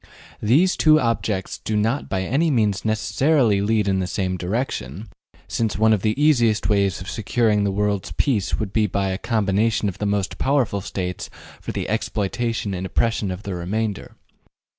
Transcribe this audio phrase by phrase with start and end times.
[0.41, 5.09] These two objects do not by any means necessarily lead in the same direction,
[5.47, 9.19] since one of the easiest ways of securing the world's peace would be by a
[9.19, 11.29] combination of the most powerful States
[11.61, 14.15] for the exploitation and oppression of the remainder.